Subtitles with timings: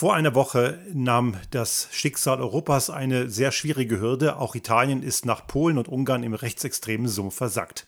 [0.00, 4.38] Vor einer Woche nahm das Schicksal Europas eine sehr schwierige Hürde.
[4.38, 7.86] Auch Italien ist nach Polen und Ungarn im rechtsextremen Sumpf versackt.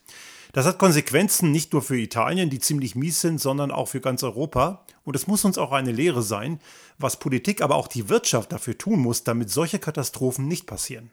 [0.52, 4.22] Das hat Konsequenzen nicht nur für Italien, die ziemlich mies sind, sondern auch für ganz
[4.22, 4.84] Europa.
[5.04, 6.60] Und es muss uns auch eine Lehre sein,
[6.98, 11.12] was Politik, aber auch die Wirtschaft dafür tun muss, damit solche Katastrophen nicht passieren.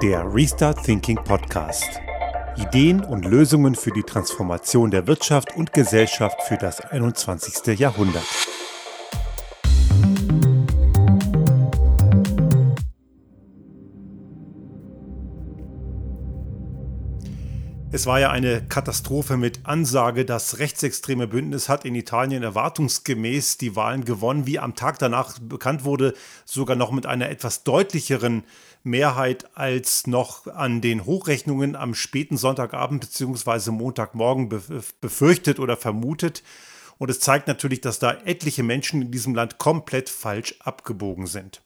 [0.00, 2.00] Der Restart Thinking Podcast.
[2.58, 7.78] Ideen und Lösungen für die Transformation der Wirtschaft und Gesellschaft für das 21.
[7.78, 8.24] Jahrhundert.
[17.96, 20.26] Es war ja eine Katastrophe mit Ansage.
[20.26, 25.84] Das rechtsextreme Bündnis hat in Italien erwartungsgemäß die Wahlen gewonnen, wie am Tag danach bekannt
[25.84, 26.12] wurde,
[26.44, 28.44] sogar noch mit einer etwas deutlicheren
[28.82, 33.70] Mehrheit als noch an den Hochrechnungen am späten Sonntagabend bzw.
[33.70, 34.50] Montagmorgen
[35.00, 36.42] befürchtet oder vermutet.
[36.98, 41.62] Und es zeigt natürlich, dass da etliche Menschen in diesem Land komplett falsch abgebogen sind.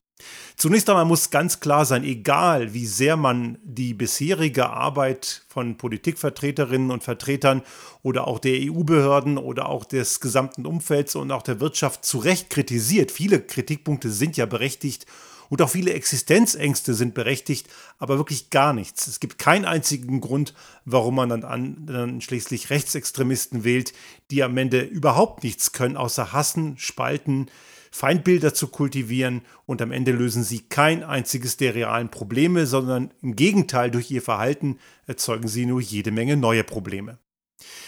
[0.56, 6.90] Zunächst einmal muss ganz klar sein, egal wie sehr man die bisherige Arbeit von Politikvertreterinnen
[6.90, 7.62] und Vertretern
[8.02, 12.50] oder auch der EU-Behörden oder auch des gesamten Umfelds und auch der Wirtschaft zu Recht
[12.50, 15.06] kritisiert, viele Kritikpunkte sind ja berechtigt
[15.50, 17.68] und auch viele Existenzängste sind berechtigt,
[17.98, 19.08] aber wirklich gar nichts.
[19.08, 23.92] Es gibt keinen einzigen Grund, warum man dann, an, dann schließlich Rechtsextremisten wählt,
[24.30, 27.50] die am Ende überhaupt nichts können, außer hassen, spalten,
[27.91, 33.36] Feindbilder zu kultivieren und am Ende lösen sie kein einziges der realen Probleme, sondern im
[33.36, 37.18] Gegenteil durch ihr Verhalten erzeugen sie nur jede Menge neue Probleme.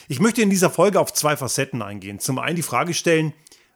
[0.09, 2.19] Ich möchte in dieser Folge auf zwei Facetten eingehen.
[2.19, 3.33] Zum einen die Frage stellen,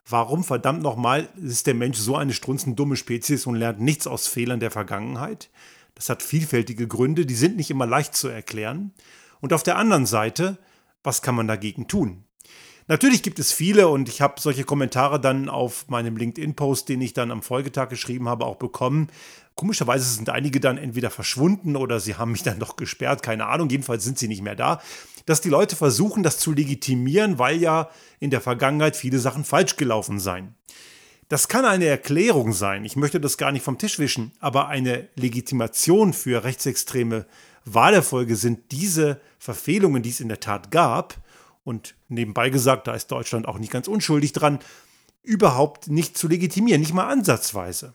[0.08, 4.60] Warum verdammt nochmal ist der Mensch so eine strunzendumme Spezies und lernt nichts aus Fehlern
[4.60, 5.50] der Vergangenheit?
[5.96, 8.92] Das hat vielfältige Gründe, die sind nicht immer leicht zu erklären.
[9.40, 10.58] Und auf der anderen Seite,
[11.02, 12.22] was kann man dagegen tun?
[12.88, 17.12] Natürlich gibt es viele und ich habe solche Kommentare dann auf meinem LinkedIn-Post, den ich
[17.12, 19.08] dann am Folgetag geschrieben habe, auch bekommen.
[19.56, 23.70] Komischerweise sind einige dann entweder verschwunden oder sie haben mich dann doch gesperrt, keine Ahnung,
[23.70, 24.80] jedenfalls sind sie nicht mehr da.
[25.24, 29.76] Dass die Leute versuchen, das zu legitimieren, weil ja in der Vergangenheit viele Sachen falsch
[29.76, 30.54] gelaufen seien.
[31.28, 35.08] Das kann eine Erklärung sein, ich möchte das gar nicht vom Tisch wischen, aber eine
[35.16, 37.26] Legitimation für rechtsextreme
[37.64, 41.16] Wahlerfolge sind diese Verfehlungen, die es in der Tat gab,
[41.66, 44.60] und nebenbei gesagt, da ist Deutschland auch nicht ganz unschuldig dran,
[45.22, 47.92] überhaupt nicht zu legitimieren, nicht mal ansatzweise.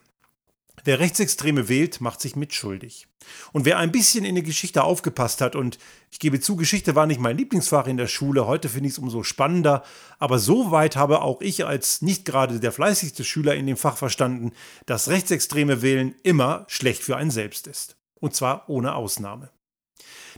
[0.83, 3.07] Wer Rechtsextreme wählt, macht sich mitschuldig.
[3.53, 5.77] Und wer ein bisschen in die Geschichte aufgepasst hat, und
[6.09, 8.99] ich gebe zu, Geschichte war nicht mein Lieblingsfach in der Schule, heute finde ich es
[8.99, 9.83] umso spannender,
[10.19, 13.95] aber so weit habe auch ich als nicht gerade der fleißigste Schüler in dem Fach
[13.95, 14.51] verstanden,
[14.85, 17.95] dass rechtsextreme Wählen immer schlecht für einen selbst ist.
[18.19, 19.49] Und zwar ohne Ausnahme.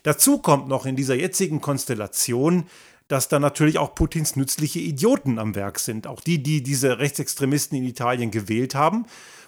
[0.03, 2.65] Dazu kommt noch in dieser jetzigen Konstellation,
[3.13, 6.07] dass da natürlich auch Putins nützliche Idioten am Werk sind.
[6.07, 9.05] Auch die, die diese Rechtsextremisten in Italien gewählt haben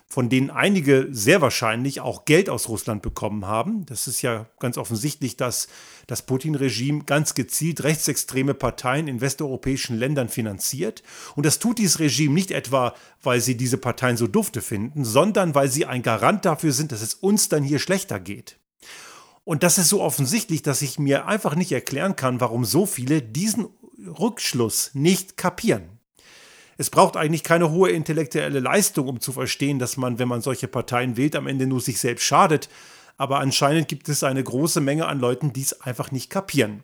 [0.08, 3.86] von denen einige sehr wahrscheinlich auch Geld aus Russland bekommen haben.
[3.88, 5.68] Das ist ja ganz offensichtlich, dass
[6.06, 11.02] das Putin-Regime ganz gezielt rechtsextreme Parteien in westeuropäischen Ländern finanziert.
[11.36, 12.94] Und das tut dieses Regime nicht etwa,
[13.24, 17.02] weil sie diese Parteien so dufte finden, sondern weil sie ein Garant dafür sind, dass
[17.02, 18.60] es uns dann hier schlechter geht.
[19.46, 23.22] Und das ist so offensichtlich, dass ich mir einfach nicht erklären kann, warum so viele
[23.22, 23.68] diesen
[24.20, 25.96] Rückschluss nicht kapieren
[26.78, 30.68] es braucht eigentlich keine hohe intellektuelle Leistung, um zu verstehen, dass man, wenn man solche
[30.68, 32.70] Parteien wählt, am Ende nur sich selbst schadet.
[33.18, 36.84] Aber anscheinend gibt es eine große Menge an Leuten, die es einfach nicht kapieren.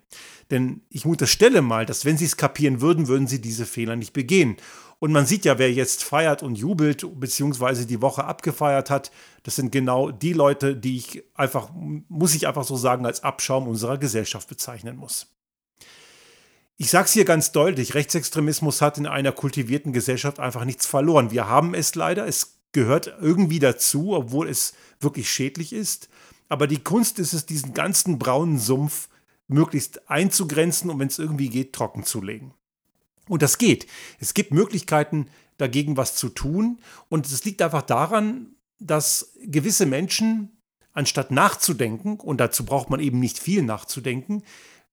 [0.50, 4.14] Denn ich unterstelle mal, dass wenn sie es kapieren würden, würden sie diese Fehler nicht
[4.14, 4.58] begehen.
[5.00, 9.12] Und man sieht ja, wer jetzt feiert und jubelt, beziehungsweise die Woche abgefeiert hat,
[9.44, 13.68] das sind genau die Leute, die ich einfach, muss ich einfach so sagen, als Abschaum
[13.68, 15.28] unserer Gesellschaft bezeichnen muss.
[16.78, 21.32] Ich sage es hier ganz deutlich, Rechtsextremismus hat in einer kultivierten Gesellschaft einfach nichts verloren.
[21.32, 26.10] Wir haben es leider, es gehört irgendwie dazu, obwohl es wirklich schädlich ist.
[26.50, 29.10] Aber die Kunst ist es, diesen ganzen braunen Sumpf
[29.48, 32.54] möglichst einzugrenzen und wenn es irgendwie geht, trocken zu legen.
[33.28, 33.88] Und das geht.
[34.20, 36.80] Es gibt Möglichkeiten, dagegen was zu tun.
[37.10, 40.58] Und es liegt einfach daran, dass gewisse Menschen,
[40.94, 44.44] anstatt nachzudenken, und dazu braucht man eben nicht viel nachzudenken,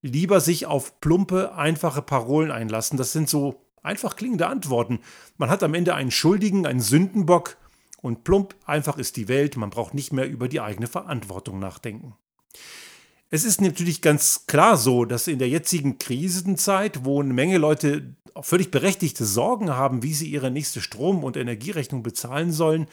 [0.03, 2.99] lieber sich auf plumpe, einfache Parolen einlassen.
[2.99, 5.01] Das sind so einfach klingende Antworten.
[5.39, 7.57] Man hat am Ende einen Schuldigen, einen Sündenbock
[8.01, 9.57] und plump einfach ist die Welt.
[9.57, 12.15] Man braucht nicht mehr über die eigene Verantwortung nachdenken.
[13.31, 18.15] Es ist natürlich ganz klar so, dass in der jetzigen Krisenzeit, wo eine Menge Leute
[18.41, 22.87] völlig berechtigte Sorgen haben, wie sie ihre nächste Strom- und Energierechnung bezahlen sollen,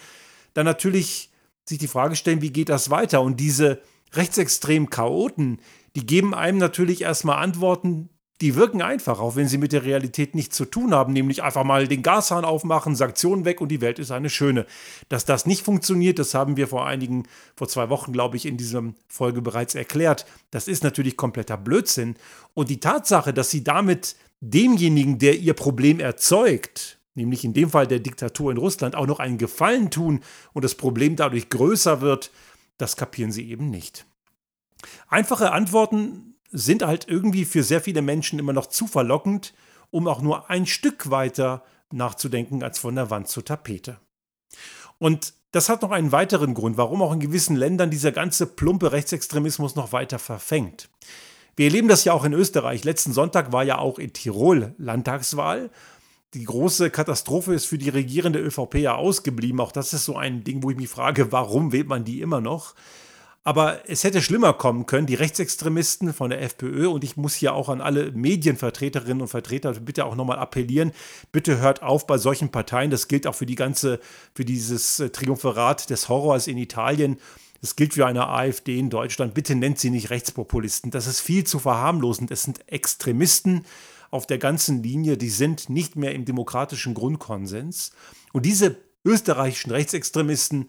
[0.53, 1.31] dann natürlich
[1.63, 3.21] sich die Frage stellen, wie geht das weiter?
[3.21, 3.81] Und diese
[4.13, 5.59] rechtsextremen Chaoten,
[5.95, 8.09] die geben einem natürlich erstmal Antworten,
[8.41, 11.63] die wirken einfach, auch wenn sie mit der Realität nichts zu tun haben, nämlich einfach
[11.63, 14.65] mal den Gashahn aufmachen, Sanktionen weg und die Welt ist eine schöne.
[15.07, 17.23] Dass das nicht funktioniert, das haben wir vor einigen,
[17.55, 20.25] vor zwei Wochen, glaube ich, in dieser Folge bereits erklärt.
[20.51, 22.15] Das ist natürlich kompletter Blödsinn.
[22.53, 27.87] Und die Tatsache, dass sie damit demjenigen, der ihr Problem erzeugt, nämlich in dem Fall
[27.87, 30.19] der Diktatur in Russland, auch noch einen Gefallen tun
[30.51, 32.31] und das Problem dadurch größer wird,
[32.77, 34.05] das kapieren sie eben nicht.
[35.07, 39.53] Einfache Antworten sind halt irgendwie für sehr viele Menschen immer noch zu verlockend,
[39.91, 43.99] um auch nur ein Stück weiter nachzudenken als von der Wand zur Tapete.
[44.97, 48.91] Und das hat noch einen weiteren Grund, warum auch in gewissen Ländern dieser ganze plumpe
[48.91, 50.89] Rechtsextremismus noch weiter verfängt.
[51.57, 52.83] Wir erleben das ja auch in Österreich.
[52.83, 55.69] Letzten Sonntag war ja auch in Tirol Landtagswahl.
[56.33, 59.61] Die große Katastrophe ist für die regierende ÖVP ja ausgeblieben.
[59.61, 62.41] Auch das ist so ein Ding, wo ich mich frage, warum wählt man die immer
[62.41, 62.75] noch?
[63.47, 66.87] Aber es hätte schlimmer kommen können, die Rechtsextremisten von der FPÖ.
[66.87, 70.91] Und ich muss hier auch an alle Medienvertreterinnen und Vertreter bitte auch nochmal appellieren.
[71.31, 72.89] Bitte hört auf bei solchen Parteien.
[72.89, 73.99] Das gilt auch für die ganze,
[74.33, 77.19] für dieses äh, Triumphirat des Horrors in Italien.
[77.61, 79.35] Das gilt für eine AfD in Deutschland.
[79.35, 80.89] Bitte nennt sie nicht Rechtspopulisten.
[80.89, 82.31] Das ist viel zu verharmlosend.
[82.31, 83.63] Es sind Extremisten
[84.09, 85.17] auf der ganzen Linie.
[85.17, 87.91] Die sind nicht mehr im demokratischen Grundkonsens.
[88.33, 90.65] Und diese österreichischen Rechtsextremisten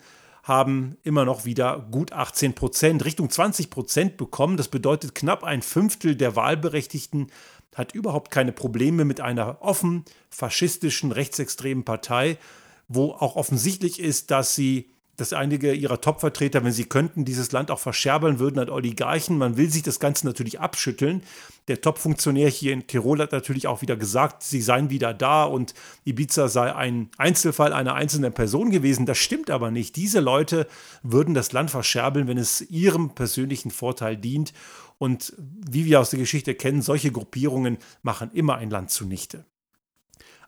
[0.47, 4.57] haben immer noch wieder gut 18 Prozent, Richtung 20 Prozent bekommen.
[4.57, 7.33] Das bedeutet, knapp ein Fünftel der Wahlberechtigten
[7.75, 12.39] hat überhaupt keine Probleme mit einer offen faschistischen, rechtsextremen Partei,
[12.87, 17.71] wo auch offensichtlich ist, dass sie dass einige ihrer Top-Vertreter, wenn sie könnten, dieses Land
[17.71, 19.39] auch verscherbeln würden an Oligarchen.
[19.39, 21.23] Man will sich das Ganze natürlich abschütteln.
[21.69, 25.75] Der Top-Funktionär hier in Tirol hat natürlich auch wieder gesagt, sie seien wieder da und
[26.05, 29.07] Ibiza sei ein Einzelfall einer einzelnen Person gewesen.
[29.07, 29.97] Das stimmt aber nicht.
[29.97, 30.67] Diese Leute
[31.03, 34.53] würden das Land verscherbeln, wenn es ihrem persönlichen Vorteil dient.
[34.99, 39.45] Und wie wir aus der Geschichte kennen, solche Gruppierungen machen immer ein Land zunichte.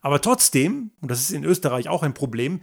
[0.01, 2.61] Aber trotzdem, und das ist in Österreich auch ein Problem,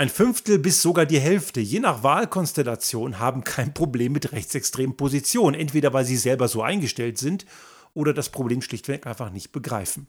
[0.00, 5.54] ein Fünftel bis sogar die Hälfte, je nach Wahlkonstellation, haben kein Problem mit rechtsextremen Positionen,
[5.54, 7.44] entweder weil sie selber so eingestellt sind
[7.92, 10.06] oder das Problem schlichtweg einfach nicht begreifen.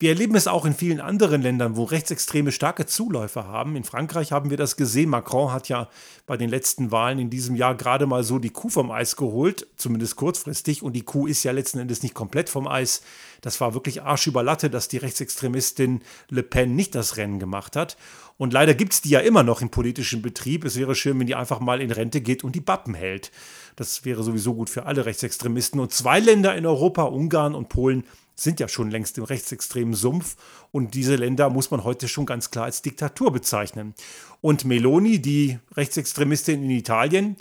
[0.00, 3.74] Wir erleben es auch in vielen anderen Ländern, wo Rechtsextreme starke Zuläufer haben.
[3.74, 5.10] In Frankreich haben wir das gesehen.
[5.10, 5.88] Macron hat ja
[6.24, 9.66] bei den letzten Wahlen in diesem Jahr gerade mal so die Kuh vom Eis geholt,
[9.76, 10.84] zumindest kurzfristig.
[10.84, 13.02] Und die Kuh ist ja letzten Endes nicht komplett vom Eis.
[13.40, 17.76] Das war wirklich Arsch über Latte, dass die Rechtsextremistin Le Pen nicht das Rennen gemacht
[17.76, 17.96] hat.
[18.36, 20.64] Und leider gibt es die ja immer noch im politischen Betrieb.
[20.64, 23.32] Es wäre schön, wenn die einfach mal in Rente geht und die Bappen hält.
[23.76, 25.80] Das wäre sowieso gut für alle Rechtsextremisten.
[25.80, 28.04] Und zwei Länder in Europa, Ungarn und Polen,
[28.38, 30.36] sind ja schon längst im rechtsextremen Sumpf
[30.70, 33.94] und diese Länder muss man heute schon ganz klar als Diktatur bezeichnen.
[34.40, 37.36] Und Meloni, die Rechtsextremistin in Italien,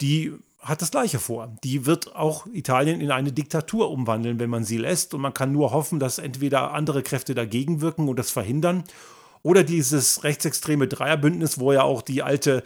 [0.00, 1.56] die hat das Gleiche vor.
[1.64, 5.14] Die wird auch Italien in eine Diktatur umwandeln, wenn man sie lässt.
[5.14, 8.84] Und man kann nur hoffen, dass entweder andere Kräfte dagegen wirken und das verhindern.
[9.42, 12.62] Oder dieses rechtsextreme Dreierbündnis, wo ja auch die alte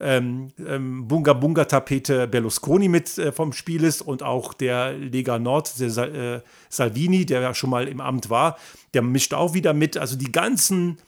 [0.00, 5.38] ähm, ähm, Bunga Bunga Tapete Berlusconi mit äh, vom Spiel ist und auch der Lega
[5.38, 8.56] Nord, der äh, Salvini, der ja schon mal im Amt war,
[8.94, 9.96] der mischt auch wieder mit.
[9.96, 10.98] Also die ganzen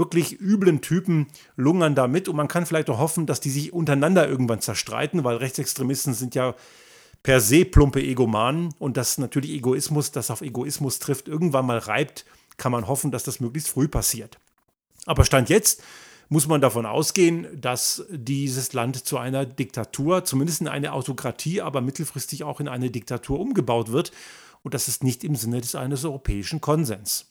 [0.00, 3.72] wirklich üblen Typen lungern da mit und man kann vielleicht auch hoffen, dass die sich
[3.72, 6.56] untereinander irgendwann zerstreiten, weil Rechtsextremisten sind ja
[7.22, 12.24] per se plumpe Egomanen und dass natürlich Egoismus, das auf Egoismus trifft, irgendwann mal reibt,
[12.56, 14.38] kann man hoffen, dass das möglichst früh passiert.
[15.06, 15.82] Aber Stand jetzt
[16.30, 21.80] muss man davon ausgehen, dass dieses Land zu einer Diktatur, zumindest in eine Autokratie, aber
[21.80, 24.12] mittelfristig auch in eine Diktatur umgebaut wird.
[24.62, 27.29] Und das ist nicht im Sinne des eines europäischen Konsens.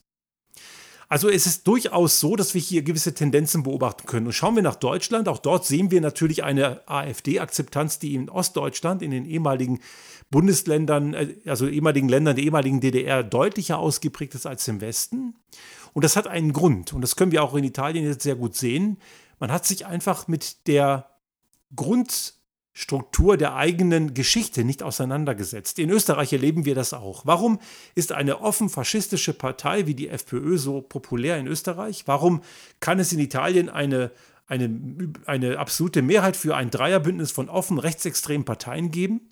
[1.11, 4.27] Also es ist durchaus so, dass wir hier gewisse Tendenzen beobachten können.
[4.27, 9.01] Und schauen wir nach Deutschland, auch dort sehen wir natürlich eine AfD-Akzeptanz, die in Ostdeutschland,
[9.01, 9.79] in den ehemaligen
[10.29, 15.33] Bundesländern, äh, also ehemaligen Ländern der ehemaligen DDR deutlicher ausgeprägt ist als im Westen.
[15.93, 16.93] Und das hat einen Grund.
[16.93, 18.97] Und das können wir auch in Italien jetzt sehr gut sehen.
[19.39, 21.09] Man hat sich einfach mit der
[22.79, 25.79] Grundstruktur der eigenen Geschichte nicht auseinandergesetzt.
[25.79, 27.25] In Österreich erleben wir das auch.
[27.25, 27.59] Warum
[27.93, 32.03] ist eine offen faschistische Partei wie die FPÖ so populär in Österreich?
[32.05, 32.41] Warum
[32.79, 34.11] kann es in Italien eine,
[34.47, 34.71] eine,
[35.25, 39.29] eine absolute Mehrheit für ein Dreierbündnis von offen rechtsextremen Parteien geben?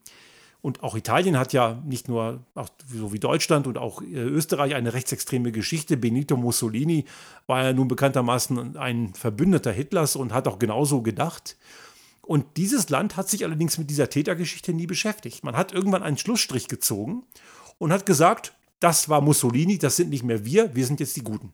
[0.62, 4.76] Und auch Italien hat ja nicht nur, auch so wie Deutschland und auch äh, Österreich,
[4.76, 5.96] eine rechtsextreme Geschichte.
[5.96, 7.06] Benito Mussolini
[7.46, 11.56] war ja nun bekanntermaßen ein Verbündeter Hitlers und hat auch genauso gedacht.
[12.28, 15.46] Und dieses Land hat sich allerdings mit dieser Tätergeschichte nie beschäftigt.
[15.46, 17.24] Man hat irgendwann einen Schlussstrich gezogen
[17.78, 21.24] und hat gesagt, das war Mussolini, das sind nicht mehr wir, wir sind jetzt die
[21.24, 21.54] Guten.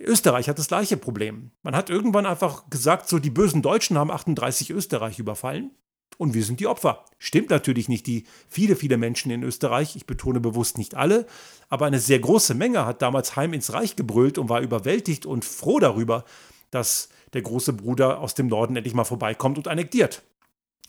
[0.00, 1.50] Österreich hat das gleiche Problem.
[1.62, 5.72] Man hat irgendwann einfach gesagt, so die bösen Deutschen haben 38 Österreich überfallen
[6.16, 7.04] Und wir sind die Opfer.
[7.18, 8.06] Stimmt natürlich nicht.
[8.06, 11.26] Die viele, viele Menschen in Österreich, ich betone bewusst nicht alle,
[11.68, 15.44] aber eine sehr große Menge hat damals heim ins Reich gebrüllt und war überwältigt und
[15.44, 16.24] froh darüber,
[16.70, 20.22] dass der große Bruder aus dem Norden endlich mal vorbeikommt und annektiert.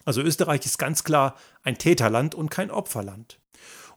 [0.06, 3.40] Also Österreich ist ganz klar ein Täterland und kein Opferland.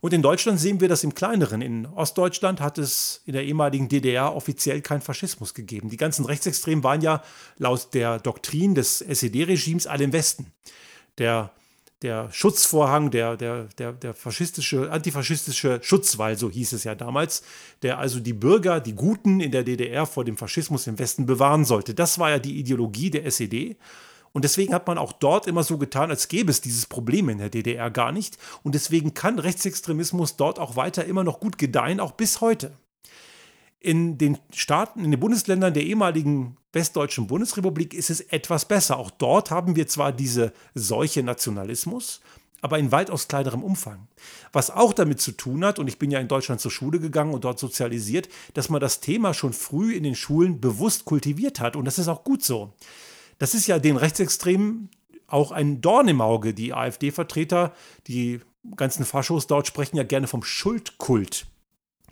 [0.00, 1.62] Und in Deutschland sehen wir das im kleineren.
[1.62, 5.88] In Ostdeutschland hat es in der ehemaligen DDR offiziell keinen Faschismus gegeben.
[5.88, 7.23] Die ganzen Rechtsextremen waren ja
[7.57, 10.53] laut der Doktrin des SED-Regimes alle im Westen.
[11.19, 11.50] Der,
[12.03, 17.43] der Schutzvorhang, der, der, der, der faschistische, antifaschistische Schutzwall, so hieß es ja damals,
[17.83, 21.65] der also die Bürger, die Guten in der DDR vor dem Faschismus im Westen bewahren
[21.65, 21.95] sollte.
[21.95, 23.76] Das war ja die Ideologie der SED.
[24.33, 27.38] Und deswegen hat man auch dort immer so getan, als gäbe es dieses Problem in
[27.38, 28.37] der DDR gar nicht.
[28.62, 32.76] Und deswegen kann Rechtsextremismus dort auch weiter immer noch gut gedeihen, auch bis heute.
[33.87, 38.99] In den Staaten, in den Bundesländern der ehemaligen westdeutschen Bundesrepublik ist es etwas besser.
[38.99, 42.21] Auch dort haben wir zwar diese Seuche Nationalismus,
[42.62, 44.09] aber in weitaus kleinerem Umfang.
[44.52, 47.33] Was auch damit zu tun hat, und ich bin ja in Deutschland zur Schule gegangen
[47.33, 51.76] und dort sozialisiert, dass man das Thema schon früh in den Schulen bewusst kultiviert hat.
[51.76, 52.75] Und das ist auch gut so.
[53.38, 54.90] Das ist ja den Rechtsextremen
[55.28, 56.55] auch ein Dorn im Auge.
[56.55, 57.73] Die AfD-Vertreter,
[58.09, 58.40] die
[58.75, 61.47] ganzen Faschos dort sprechen ja gerne vom Schuldkult.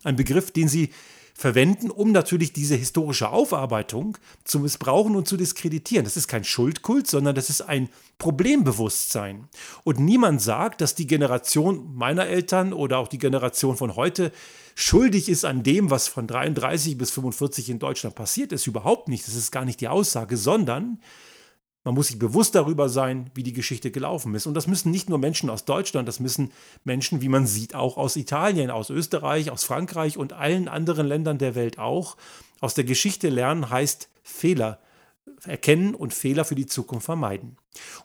[0.05, 0.91] Ein Begriff, den sie
[1.37, 6.05] verwenden, um natürlich diese historische Aufarbeitung zu missbrauchen und zu diskreditieren.
[6.05, 7.89] Das ist kein Schuldkult, sondern das ist ein
[8.19, 9.49] Problembewusstsein.
[9.83, 14.31] Und niemand sagt, dass die Generation meiner Eltern oder auch die Generation von heute
[14.77, 18.69] schuldig ist an dem, was von 33 bis 45 in Deutschland passiert ist.
[18.69, 19.27] Überhaupt nicht.
[19.27, 21.01] Das ist gar nicht die Aussage, sondern
[21.85, 24.47] man muss sich bewusst darüber sein, wie die Geschichte gelaufen ist.
[24.47, 26.51] Und das müssen nicht nur Menschen aus Deutschland, das müssen
[26.83, 31.39] Menschen, wie man sieht, auch aus Italien, aus Österreich, aus Frankreich und allen anderen Ländern
[31.39, 32.17] der Welt auch.
[32.61, 34.81] Aus der Geschichte lernen heißt Fehler
[35.45, 37.57] erkennen und Fehler für die Zukunft vermeiden.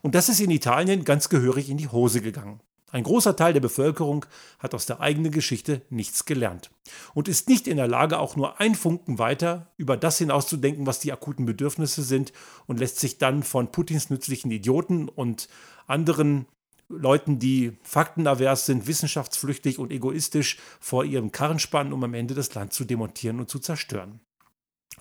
[0.02, 2.60] Und das ist in Italien ganz gehörig in die Hose gegangen.
[2.92, 4.26] Ein großer Teil der Bevölkerung
[4.58, 6.72] hat aus der eigenen Geschichte nichts gelernt
[7.14, 11.00] und ist nicht in der Lage, auch nur ein Funken weiter über das hinauszudenken, was
[11.00, 12.34] die akuten Bedürfnisse sind
[12.66, 15.50] und lässt sich dann von Putins nützlichen Idioten und
[15.86, 16.48] anderen
[16.90, 22.56] Leuten, die faktenavers sind, wissenschaftsflüchtig und egoistisch vor ihrem Karren spannen, um am Ende das
[22.56, 24.20] Land zu demontieren und zu zerstören.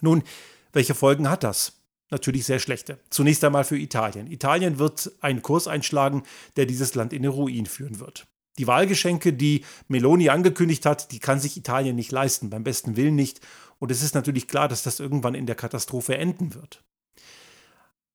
[0.02, 0.22] Nun,
[0.72, 1.77] welche Folgen hat das?
[2.10, 2.98] Natürlich sehr schlechte.
[3.10, 4.30] Zunächst einmal für Italien.
[4.30, 6.22] Italien wird einen Kurs einschlagen,
[6.56, 8.26] der dieses Land in den Ruin führen wird.
[8.58, 13.14] Die Wahlgeschenke, die Meloni angekündigt hat, die kann sich Italien nicht leisten, beim besten Willen
[13.14, 13.40] nicht.
[13.78, 16.82] Und es ist natürlich klar, dass das irgendwann in der Katastrophe enden wird.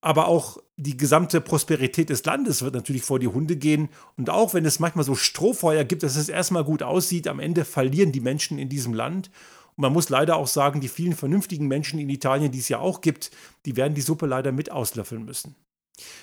[0.02, 3.88] Aber auch die gesamte Prosperität des Landes wird natürlich vor die Hunde gehen.
[4.18, 7.64] Und auch wenn es manchmal so Strohfeuer gibt, dass es erstmal gut aussieht, am Ende
[7.64, 9.32] verlieren die Menschen in diesem Land.
[9.76, 12.80] Und man muss leider auch sagen, die vielen vernünftigen Menschen in Italien, die es ja
[12.80, 13.32] auch gibt,
[13.66, 15.56] die werden die Suppe leider mit auslöffeln müssen.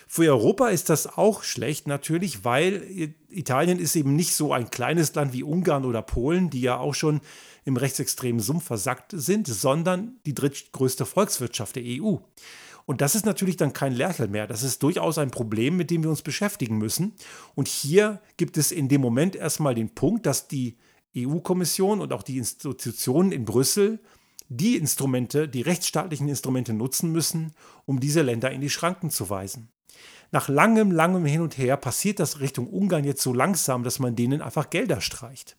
[0.08, 5.14] Für Europa ist das auch schlecht natürlich, weil Italien ist eben nicht so ein kleines
[5.14, 7.20] Land wie Ungarn oder Polen, die ja auch schon
[7.64, 12.16] im rechtsextremen Sumpf versackt sind, sondern die drittgrößte Volkswirtschaft der EU.
[12.86, 14.48] Und das ist natürlich dann kein Lerchel mehr.
[14.48, 17.12] Das ist durchaus ein Problem, mit dem wir uns beschäftigen müssen.
[17.54, 20.76] Und hier gibt es in dem Moment erstmal den Punkt, dass die
[21.16, 24.00] EU-Kommission und auch die Institutionen in Brüssel
[24.50, 27.52] die Instrumente, die rechtsstaatlichen Instrumente nutzen müssen,
[27.86, 29.70] um diese Länder in die Schranken zu weisen.
[30.32, 34.16] Nach langem, langem Hin und Her passiert das Richtung Ungarn jetzt so langsam, dass man
[34.16, 35.56] denen einfach Gelder streicht.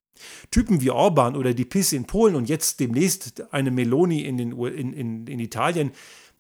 [0.51, 4.51] Typen wie Orban oder die PIS in Polen und jetzt demnächst eine Meloni in, den,
[4.51, 5.91] in, in, in Italien,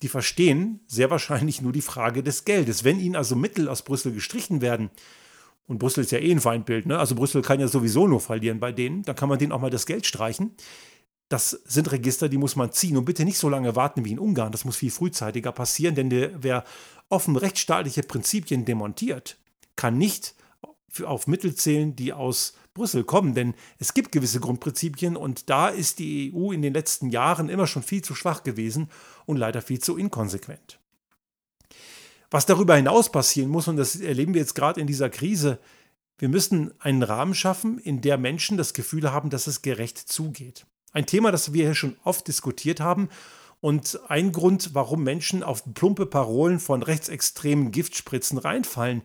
[0.01, 2.83] die verstehen sehr wahrscheinlich nur die Frage des Geldes.
[2.83, 4.89] Wenn ihnen also Mittel aus Brüssel gestrichen werden,
[5.67, 6.99] und Brüssel ist ja eh ein Feindbild, ne?
[6.99, 9.03] Also Brüssel kann ja sowieso nur verlieren bei denen.
[9.03, 10.55] Dann kann man denen auch mal das Geld streichen.
[11.29, 12.97] Das sind Register, die muss man ziehen.
[12.97, 14.51] Und bitte nicht so lange warten wie in Ungarn.
[14.51, 16.65] Das muss viel frühzeitiger passieren, denn der, wer
[17.07, 19.37] offen rechtsstaatliche Prinzipien demontiert,
[19.77, 20.35] kann nicht
[21.05, 23.33] auf Mittel zählen, die aus Brüssel kommen.
[23.33, 27.65] Denn es gibt gewisse Grundprinzipien und da ist die EU in den letzten Jahren immer
[27.65, 28.89] schon viel zu schwach gewesen
[29.25, 30.80] und leider viel zu inkonsequent.
[32.31, 35.59] Was darüber hinaus passieren muss, und das erleben wir jetzt gerade in dieser Krise,
[36.17, 40.65] wir müssen einen Rahmen schaffen, in der Menschen das Gefühl haben, dass es gerecht zugeht.
[40.93, 43.09] Ein Thema, das wir hier schon oft diskutiert haben
[43.59, 49.01] und ein Grund, warum Menschen auf plumpe Parolen von rechtsextremen Giftspritzen reinfallen.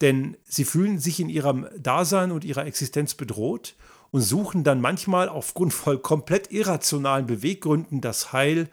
[0.00, 3.74] Denn sie fühlen sich in ihrem Dasein und ihrer Existenz bedroht
[4.10, 8.68] und suchen dann manchmal aufgrund von komplett irrationalen Beweggründen das Heil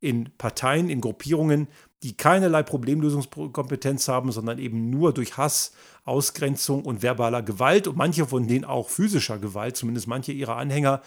[0.00, 1.68] in Parteien, in Gruppierungen,
[2.02, 5.72] die keinerlei Problemlösungskompetenz haben, sondern eben nur durch Hass,
[6.04, 11.02] Ausgrenzung und verbaler Gewalt und manche von denen auch physischer Gewalt, zumindest manche ihrer Anhänger,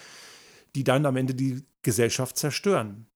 [0.76, 3.08] die dann am Ende die Gesellschaft zerstören.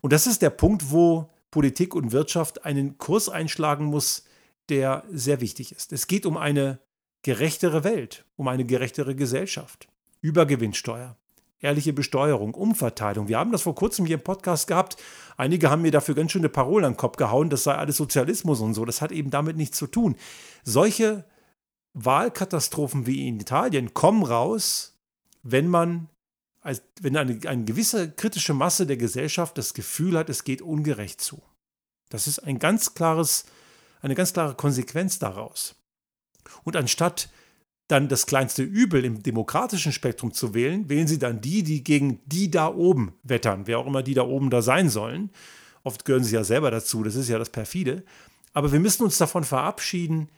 [0.00, 4.24] Und das ist der Punkt, wo Politik und Wirtschaft einen Kurs einschlagen muss,
[4.68, 5.92] der sehr wichtig ist.
[5.92, 6.78] Es geht um eine
[7.22, 9.88] gerechtere Welt, um eine gerechtere Gesellschaft.
[10.20, 11.16] Übergewinnsteuer,
[11.64, 13.26] ehrliche Besteuerung, Umverteilung.
[13.26, 14.96] Wir haben das vor kurzem hier im Podcast gehabt.
[15.36, 18.60] Einige haben mir dafür ganz schöne Parolen an den Kopf gehauen, das sei alles Sozialismus
[18.60, 18.84] und so.
[18.84, 20.14] Das hat eben damit nichts zu tun.
[20.62, 21.24] Solche
[21.94, 24.98] Wahlkatastrophen wie in Italien kommen raus,
[25.42, 26.08] wenn man,
[27.00, 31.42] wenn eine, eine gewisse kritische Masse der Gesellschaft das Gefühl hat, es geht ungerecht zu.
[32.10, 33.46] Das ist ein ganz klares,
[34.02, 35.76] eine ganz klare Konsequenz daraus.
[36.62, 37.30] Und anstatt
[37.88, 42.20] dann das kleinste Übel im demokratischen Spektrum zu wählen, wählen sie dann die, die gegen
[42.26, 45.30] die da oben wettern, wer auch immer die da oben da sein sollen.
[45.82, 48.04] Oft gehören sie ja selber dazu, das ist ja das perfide.
[48.54, 50.30] Aber wir müssen uns davon verabschieden,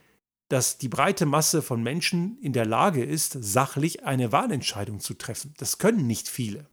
[0.49, 5.55] dass die breite Masse von Menschen in der Lage ist, sachlich eine Wahlentscheidung zu treffen.
[5.59, 6.69] Das können nicht viele.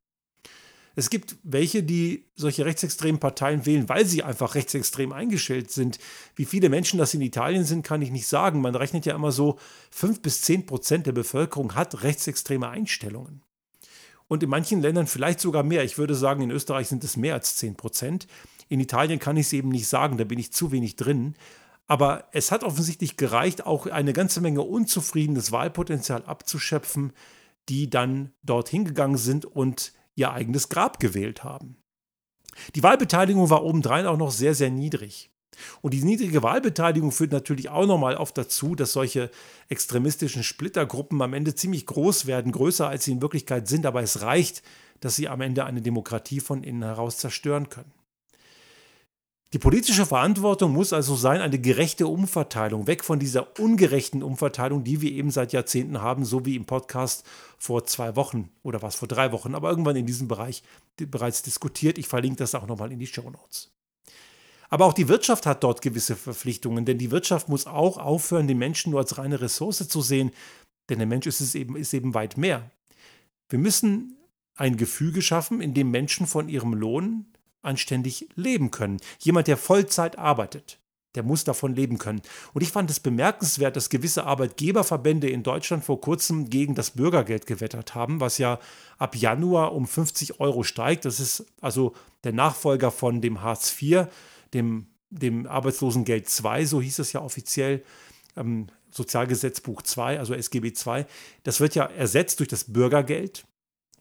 [0.95, 5.97] Es gibt welche, die solche rechtsextremen Parteien wählen, weil sie einfach rechtsextrem eingestellt sind.
[6.35, 8.61] Wie viele Menschen das in Italien sind, kann ich nicht sagen.
[8.61, 9.57] Man rechnet ja immer so,
[9.89, 13.41] fünf bis zehn Prozent der Bevölkerung hat rechtsextreme Einstellungen.
[14.27, 15.83] Und in manchen Ländern vielleicht sogar mehr.
[15.83, 18.27] Ich würde sagen, in Österreich sind es mehr als zehn Prozent.
[18.69, 21.35] In Italien kann ich es eben nicht sagen, da bin ich zu wenig drin.
[21.87, 27.13] Aber es hat offensichtlich gereicht, auch eine ganze Menge unzufriedenes Wahlpotenzial abzuschöpfen,
[27.69, 31.77] die dann dorthin gegangen sind und ihr eigenes Grab gewählt haben.
[32.75, 35.31] Die Wahlbeteiligung war obendrein auch noch sehr, sehr niedrig.
[35.81, 39.29] Und die niedrige Wahlbeteiligung führt natürlich auch nochmal oft dazu, dass solche
[39.69, 44.21] extremistischen Splittergruppen am Ende ziemlich groß werden, größer als sie in Wirklichkeit sind, aber es
[44.21, 44.63] reicht,
[44.99, 47.91] dass sie am Ende eine Demokratie von innen heraus zerstören können.
[49.53, 54.99] Die politische Verantwortung muss also sein, eine gerechte Umverteilung, weg von dieser ungerechten Umverteilung, die
[54.99, 57.23] wir eben seit Jahrzehnten haben, so wie im Podcast
[57.59, 60.63] vor zwei Wochen oder was vor drei Wochen, aber irgendwann in diesem Bereich
[60.97, 61.99] bereits diskutiert.
[61.99, 63.71] Ich verlinke das auch nochmal in die Show Notes.
[64.69, 68.57] Aber auch die Wirtschaft hat dort gewisse Verpflichtungen, denn die Wirtschaft muss auch aufhören, den
[68.57, 70.31] Menschen nur als reine Ressource zu sehen,
[70.89, 72.71] denn der Mensch ist, es eben, ist eben weit mehr.
[73.49, 74.17] Wir müssen
[74.55, 77.27] ein Gefüge schaffen, in dem Menschen von ihrem Lohn
[77.63, 78.99] anständig leben können.
[79.19, 80.79] Jemand, der Vollzeit arbeitet,
[81.15, 82.21] der muss davon leben können.
[82.53, 87.45] Und ich fand es bemerkenswert, dass gewisse Arbeitgeberverbände in Deutschland vor kurzem gegen das Bürgergeld
[87.45, 88.59] gewettert haben, was ja
[88.97, 91.05] ab Januar um 50 Euro steigt.
[91.05, 94.07] Das ist also der Nachfolger von dem Hartz IV,
[94.53, 97.83] dem, dem Arbeitslosengeld II, so hieß es ja offiziell.
[98.35, 101.05] Ähm, Sozialgesetzbuch 2, also SGB II,
[101.43, 103.45] das wird ja ersetzt durch das Bürgergeld.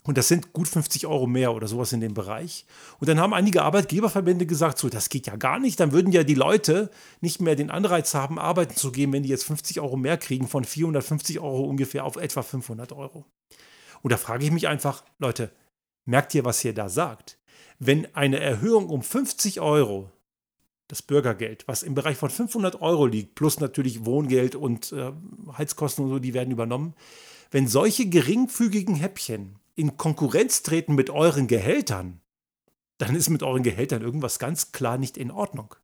[0.05, 2.67] Und das sind gut 50 Euro mehr oder sowas in dem Bereich.
[2.99, 5.79] Und dann haben einige Arbeitgeberverbände gesagt, so, das geht ja gar nicht.
[5.79, 9.29] Dann würden ja die Leute nicht mehr den Anreiz haben, arbeiten zu gehen, wenn die
[9.29, 13.25] jetzt 50 Euro mehr kriegen, von 450 Euro ungefähr auf etwa 500 Euro.
[14.03, 15.53] Und da frage ich mich einfach, Leute,
[16.05, 17.39] merkt ihr, was ihr da sagt?
[17.79, 20.11] Wenn eine Erhöhung um 50 Euro,
[20.89, 25.13] das Bürgergeld, was im Bereich von 500 Euro liegt, plus natürlich Wohngeld und äh,
[25.57, 26.95] Heizkosten und so, die werden übernommen,
[27.53, 32.21] wenn solche geringfügigen Häppchen in Konkurrenz treten mit euren Gehältern,
[32.99, 35.75] dann ist mit euren Gehältern irgendwas ganz klar nicht in Ordnung.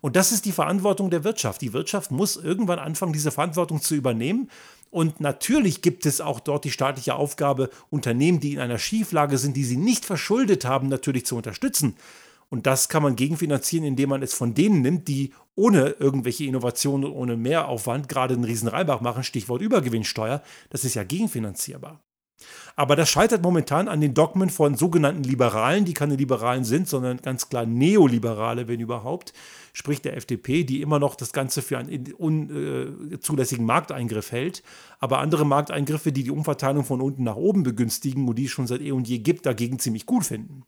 [0.00, 1.62] Und das ist die Verantwortung der Wirtschaft.
[1.62, 4.50] Die Wirtschaft muss irgendwann anfangen, diese Verantwortung zu übernehmen.
[4.90, 9.56] Und natürlich gibt es auch dort die staatliche Aufgabe, Unternehmen, die in einer Schieflage sind,
[9.56, 11.96] die sie nicht verschuldet haben, natürlich zu unterstützen.
[12.48, 17.10] Und das kann man gegenfinanzieren, indem man es von denen nimmt, die ohne irgendwelche Innovationen
[17.10, 20.42] und ohne Mehraufwand gerade einen riesen Reibach machen, Stichwort Übergewinnsteuer.
[20.70, 22.05] Das ist ja gegenfinanzierbar.
[22.74, 27.16] Aber das scheitert momentan an den Dogmen von sogenannten Liberalen, die keine Liberalen sind, sondern
[27.18, 29.32] ganz klar Neoliberale, wenn überhaupt,
[29.72, 34.62] sprich der FDP, die immer noch das Ganze für einen unzulässigen äh, Markteingriff hält.
[35.00, 38.66] Aber andere Markteingriffe, die die Umverteilung von unten nach oben begünstigen und die es schon
[38.66, 40.64] seit eh und je gibt, dagegen ziemlich gut finden.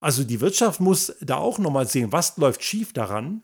[0.00, 3.42] Also die Wirtschaft muss da auch nochmal sehen, was läuft schief daran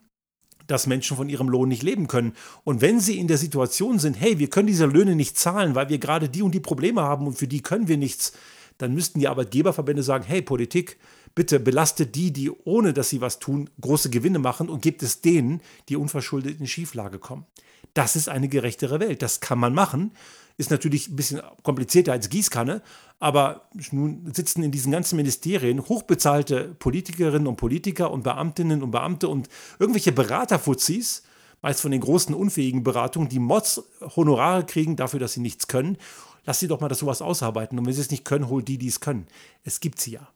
[0.71, 2.33] dass Menschen von ihrem Lohn nicht leben können.
[2.63, 5.89] Und wenn sie in der Situation sind, hey, wir können diese Löhne nicht zahlen, weil
[5.89, 8.33] wir gerade die und die Probleme haben und für die können wir nichts,
[8.77, 10.97] dann müssten die Arbeitgeberverbände sagen, hey, Politik,
[11.35, 15.21] bitte belastet die, die ohne dass sie was tun, große Gewinne machen und gibt es
[15.21, 17.45] denen, die unverschuldet in Schieflage kommen.
[17.93, 19.21] Das ist eine gerechtere Welt.
[19.21, 20.11] Das kann man machen.
[20.57, 22.81] Ist natürlich ein bisschen komplizierter als Gießkanne,
[23.19, 29.27] aber nun sitzen in diesen ganzen Ministerien hochbezahlte Politikerinnen und Politiker und Beamtinnen und Beamte
[29.27, 29.47] und
[29.79, 31.23] irgendwelche Beraterfuzis,
[31.61, 33.83] meist von den großen unfähigen Beratungen, die Mods
[34.15, 35.97] Honorare kriegen dafür, dass sie nichts können.
[36.45, 37.77] Lass sie doch mal das sowas ausarbeiten.
[37.77, 39.27] Und wenn sie es nicht können, hol die, die es können.
[39.63, 40.27] Es gibt sie ja.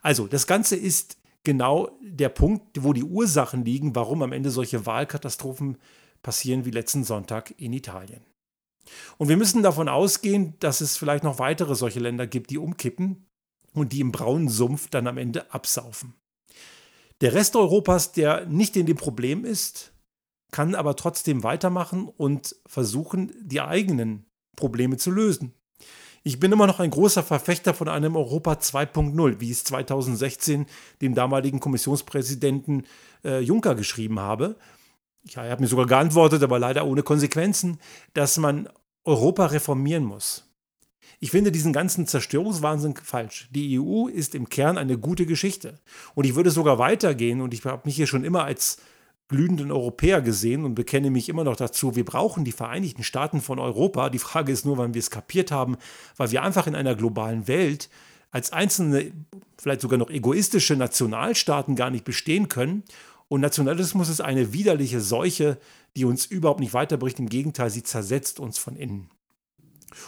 [0.00, 4.86] Also, das Ganze ist genau der Punkt, wo die Ursachen liegen, warum am Ende solche
[4.86, 5.78] Wahlkatastrophen
[6.22, 8.24] passieren wie letzten Sonntag in Italien.
[9.18, 13.26] Und wir müssen davon ausgehen, dass es vielleicht noch weitere solche Länder gibt, die umkippen
[13.74, 16.14] und die im braunen Sumpf dann am Ende absaufen.
[17.20, 19.92] Der Rest Europas, der nicht in dem Problem ist,
[20.50, 25.54] kann aber trotzdem weitermachen und versuchen, die eigenen Probleme zu lösen.
[26.24, 30.66] Ich bin immer noch ein großer Verfechter von einem Europa 2.0, wie ich es 2016
[31.00, 32.86] dem damaligen Kommissionspräsidenten
[33.24, 34.56] äh, Juncker geschrieben habe.
[35.24, 37.78] Ja, er hat mir sogar geantwortet, aber leider ohne Konsequenzen,
[38.14, 38.68] dass man
[39.04, 40.48] Europa reformieren muss.
[41.20, 43.48] Ich finde diesen ganzen Zerstörungswahnsinn falsch.
[43.52, 45.78] Die EU ist im Kern eine gute Geschichte.
[46.14, 48.78] Und ich würde sogar weitergehen, und ich habe mich hier schon immer als
[49.28, 53.58] glühenden Europäer gesehen und bekenne mich immer noch dazu, wir brauchen die Vereinigten Staaten von
[53.58, 54.10] Europa.
[54.10, 55.76] Die Frage ist nur, wann wir es kapiert haben,
[56.16, 57.88] weil wir einfach in einer globalen Welt
[58.32, 59.12] als einzelne,
[59.58, 62.82] vielleicht sogar noch egoistische Nationalstaaten gar nicht bestehen können.
[63.32, 65.56] Und Nationalismus ist eine widerliche Seuche,
[65.96, 67.18] die uns überhaupt nicht weiterbricht.
[67.18, 69.08] Im Gegenteil, sie zersetzt uns von innen.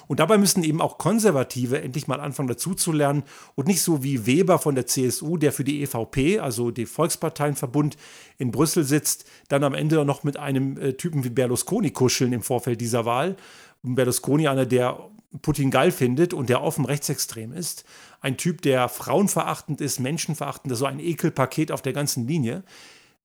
[0.08, 3.22] Und dabei müssen eben auch Konservative endlich mal anfangen dazuzulernen
[3.54, 7.96] und nicht so wie Weber von der CSU, der für die EVP, also den Volksparteienverbund
[8.36, 12.42] in Brüssel sitzt, dann am Ende noch mit einem äh, Typen wie Berlusconi kuscheln im
[12.42, 13.36] Vorfeld dieser Wahl.
[13.82, 15.00] Berlusconi, einer, der
[15.40, 17.86] Putin geil findet und der offen rechtsextrem ist.
[18.20, 22.64] Ein Typ, der frauenverachtend ist, menschenverachtend, so ein Ekelpaket auf der ganzen Linie.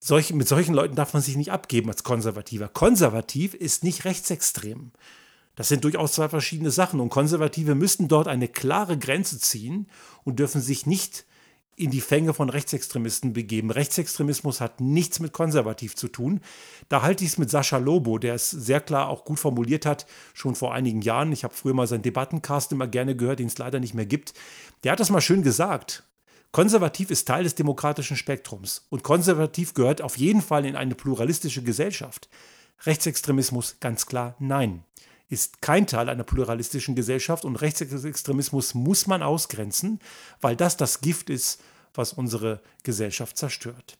[0.02, 2.68] Solch, mit solchen Leuten darf man sich nicht abgeben als Konservativer.
[2.68, 4.92] Konservativ ist nicht rechtsextrem.
[5.56, 9.88] Das sind durchaus zwei verschiedene Sachen und Konservative müssten dort eine klare Grenze ziehen
[10.24, 11.26] und dürfen sich nicht
[11.76, 13.70] in die Fänge von Rechtsextremisten begeben.
[13.70, 16.40] Rechtsextremismus hat nichts mit konservativ zu tun.
[16.88, 20.06] Da halte ich es mit Sascha Lobo, der es sehr klar auch gut formuliert hat,
[20.34, 21.32] schon vor einigen Jahren.
[21.32, 24.34] Ich habe früher mal seinen Debattencast immer gerne gehört, den es leider nicht mehr gibt.
[24.84, 26.04] Der hat das mal schön gesagt.
[26.52, 31.62] Konservativ ist Teil des demokratischen Spektrums und konservativ gehört auf jeden Fall in eine pluralistische
[31.62, 32.28] Gesellschaft.
[32.84, 34.84] Rechtsextremismus ganz klar nein
[35.30, 40.00] ist kein Teil einer pluralistischen Gesellschaft und Rechtsextremismus muss man ausgrenzen,
[40.40, 41.62] weil das das Gift ist,
[41.94, 43.96] was unsere Gesellschaft zerstört.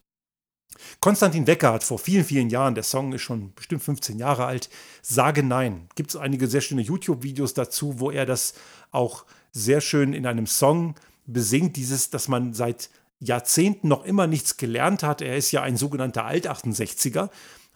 [0.99, 4.71] Konstantin Wecker hat vor vielen, vielen Jahren, der Song ist schon bestimmt 15 Jahre alt,
[5.03, 5.89] Sage Nein.
[5.95, 8.55] Gibt es einige sehr schöne YouTube-Videos dazu, wo er das
[8.91, 10.95] auch sehr schön in einem Song
[11.33, 15.21] besingt, dieses, dass man seit Jahrzehnten noch immer nichts gelernt hat.
[15.21, 17.31] Er ist ja ein sogenannter Alt-68er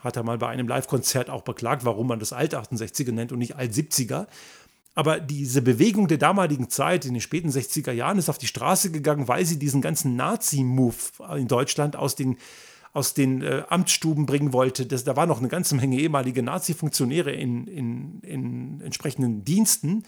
[0.05, 3.57] hat er mal bei einem Live-Konzert auch beklagt, warum man das Alt-68er nennt und nicht
[3.57, 4.27] Alt-70er.
[4.95, 8.93] Aber diese Bewegung der damaligen Zeit, in den späten 60er Jahren, ist auf die Straße
[8.93, 10.95] gegangen, weil sie diesen ganzen Nazi-Move
[11.37, 12.37] in Deutschland aus den,
[12.93, 14.87] aus den äh, Amtsstuben bringen wollte.
[14.87, 20.05] Das, da war noch eine ganze Menge ehemalige Nazi-Funktionäre in, in, in entsprechenden Diensten.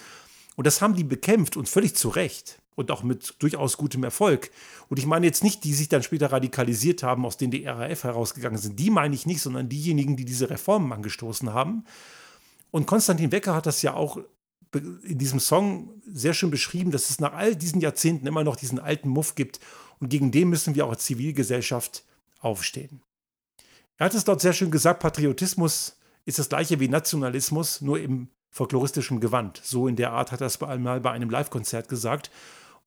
[0.54, 4.50] Und das haben die bekämpft und völlig zu Recht und auch mit durchaus gutem Erfolg.
[4.88, 8.04] Und ich meine jetzt nicht, die sich dann später radikalisiert haben, aus denen die RAF
[8.04, 8.78] herausgegangen sind.
[8.78, 11.84] Die meine ich nicht, sondern diejenigen, die diese Reformen angestoßen haben.
[12.70, 14.20] Und Konstantin Wecker hat das ja auch
[14.74, 18.78] in diesem Song sehr schön beschrieben, dass es nach all diesen Jahrzehnten immer noch diesen
[18.78, 19.58] alten Muff gibt.
[19.98, 22.04] Und gegen den müssen wir auch als Zivilgesellschaft
[22.40, 23.00] aufstehen.
[23.96, 28.28] Er hat es dort sehr schön gesagt, Patriotismus ist das gleiche wie Nationalismus, nur im
[28.50, 29.60] folkloristischen Gewand.
[29.64, 32.30] So in der Art hat er es einmal bei einem Live-Konzert gesagt.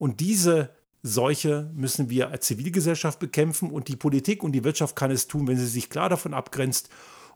[0.00, 0.70] Und diese
[1.02, 5.46] Seuche müssen wir als Zivilgesellschaft bekämpfen und die Politik und die Wirtschaft kann es tun,
[5.46, 6.88] wenn sie sich klar davon abgrenzt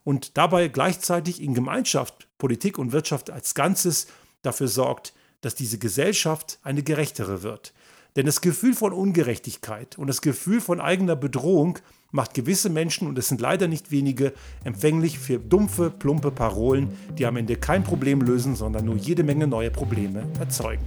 [0.02, 4.06] und dabei gleichzeitig in Gemeinschaft, Politik und Wirtschaft als Ganzes
[4.40, 7.74] dafür sorgt, dass diese Gesellschaft eine gerechtere wird.
[8.16, 11.80] Denn das Gefühl von Ungerechtigkeit und das Gefühl von eigener Bedrohung
[12.12, 17.26] macht gewisse Menschen, und es sind leider nicht wenige, empfänglich für dumpfe, plumpe Parolen, die
[17.26, 20.86] am Ende kein Problem lösen, sondern nur jede Menge neue Probleme erzeugen.